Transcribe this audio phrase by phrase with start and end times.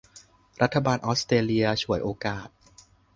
[0.61, 2.47] รัฐบาลออสเตรเลียฉวยโอกาส